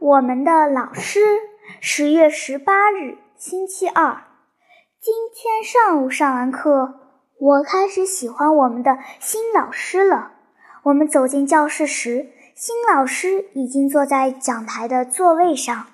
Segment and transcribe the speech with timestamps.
[0.00, 1.20] 我们的老师，
[1.80, 4.22] 十月十八日，星期二。
[5.00, 7.00] 今天上午上完课，
[7.40, 10.30] 我开始喜欢我们的新老师了。
[10.84, 15.86] 我们走进教室时，新老师已经坐在讲台的座位上。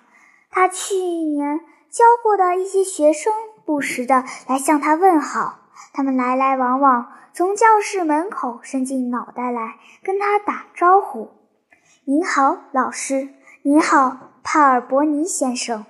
[0.50, 3.32] 他去年教过的一些学生
[3.64, 5.60] 不时地来向他问好，
[5.94, 11.30] 他们来来往往，从教室门口伸进脑袋来跟他打招呼
[12.04, 13.30] ：“您好，老师。”
[13.66, 15.86] 你好，帕尔伯尼先生。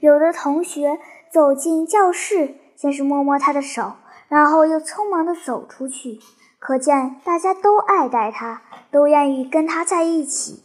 [0.00, 0.98] 有的同学
[1.30, 3.92] 走进教室，先是摸摸他的手，
[4.26, 6.18] 然后又匆忙地走出去。
[6.58, 10.64] 可见大家都爱戴他，都愿意跟他在一起。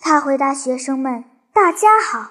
[0.00, 2.30] 他回答学生们：“大家好。”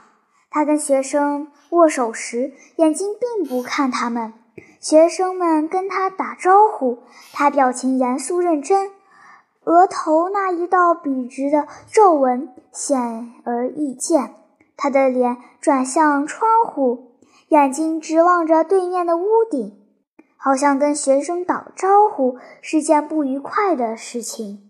[0.49, 4.33] 他跟学生握手时，眼睛并不看他们。
[4.79, 8.89] 学生们跟他打招呼，他表情严肃认真。
[9.67, 14.33] 额头那一道笔直的皱纹显而易见，
[14.77, 17.17] 他的脸转向窗户，
[17.49, 19.77] 眼睛直望着对面的屋顶，
[20.37, 24.69] 好像跟学生打招呼是件不愉快的事情。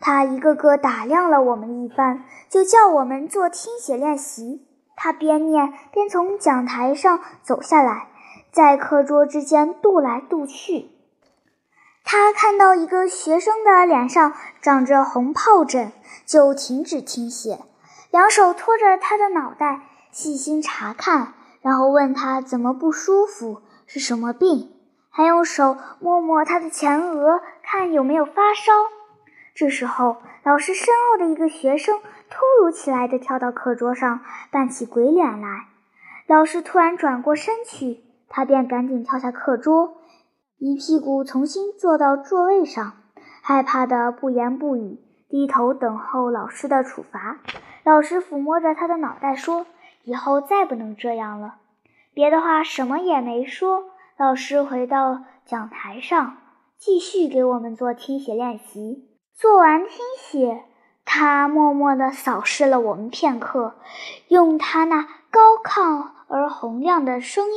[0.00, 4.66] 他一个个打量了我们一番，就叫我们做听写练习。
[4.96, 8.08] 他边念边从讲台上走下来，
[8.50, 10.95] 在课桌之间踱来踱去。
[12.08, 15.90] 他看到一个学生的脸上长着红疱疹，
[16.24, 17.58] 就停止听写，
[18.12, 19.80] 两手托着他的脑袋，
[20.12, 24.70] 细心查看，然后问他怎么不舒服，是什么病，
[25.10, 28.72] 还用手摸摸他的前额，看有没有发烧。
[29.52, 31.98] 这时候，老师身后的一个学生
[32.30, 34.20] 突如其来地跳到课桌上，
[34.52, 35.66] 扮起鬼脸来。
[36.28, 39.96] 老师突然转过身去，他便赶紧跳下课桌。
[40.58, 42.94] 一屁股重新坐到座位上，
[43.42, 44.98] 害怕的不言不语，
[45.28, 47.40] 低头等候老师的处罚。
[47.84, 49.66] 老师抚摸着他的脑袋说
[50.04, 51.56] ：“以后再不能这样了。”
[52.14, 53.84] 别的话什么也没说。
[54.16, 56.38] 老师回到讲台上，
[56.78, 59.10] 继续给我们做听写练习。
[59.34, 60.64] 做完听写，
[61.04, 63.74] 他默默地扫视了我们片刻，
[64.28, 67.52] 用他那高亢而洪亮的声音，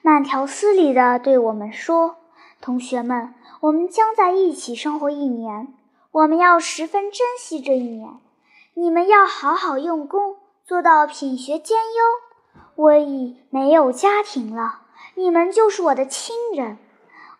[0.00, 2.16] 慢条斯理地对我们说。
[2.60, 5.72] 同学们，我们将在一起生活一年，
[6.12, 8.18] 我们要十分珍惜这一年。
[8.74, 12.62] 你们要好好用功，做到品学兼优。
[12.74, 14.82] 我已没有家庭了，
[15.14, 16.78] 你们就是我的亲人。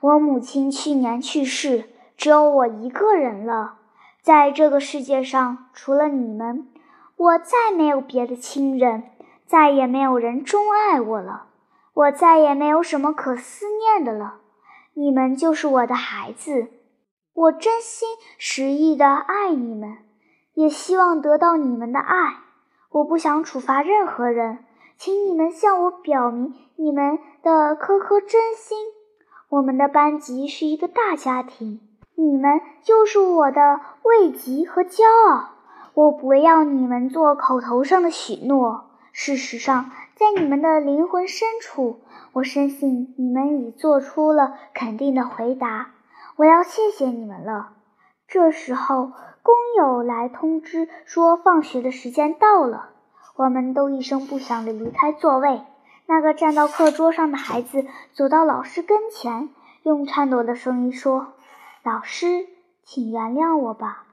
[0.01, 3.75] 我母亲去年去世，只有我一个人了。
[4.23, 6.69] 在这个世界上，除了你们，
[7.17, 9.11] 我再没有别的亲人，
[9.47, 11.47] 再也没有人钟爱我了。
[11.95, 14.37] 我再也没有什么可思念的了。
[15.01, 16.67] 你们就是我的孩子，
[17.33, 19.99] 我真心实意的爱你们，
[20.55, 22.39] 也希望得到你们的爱。
[22.91, 24.59] 我不想处罚任何人，
[24.97, 28.77] 请你们向我表明你们的颗颗真心。
[29.51, 31.79] 我们的班级是一个大家庭，
[32.17, 35.51] 你们就是我的慰藉和骄傲。
[35.95, 42.01] 我不要你们做口头上的许诺，事实上，在你们的灵魂深处。
[42.33, 45.91] 我深信你们已做出了肯定的回答，
[46.37, 47.71] 我要谢谢你们了。
[48.27, 49.13] 这时候，
[49.43, 52.91] 工友来通知说放学的时间到了，
[53.37, 55.63] 我们都一声不响地离开座位。
[56.07, 59.49] 那个站到课桌上的孩子走到老师跟前，
[59.83, 61.35] 用颤抖的声音说
[61.83, 62.47] ：“老师，
[62.83, 64.05] 请原谅我吧。”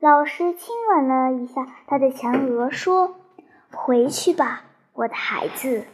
[0.00, 3.16] 老师亲吻了一下他的前额，说
[3.74, 4.62] ：“回去吧，
[4.94, 5.84] 我的孩子。”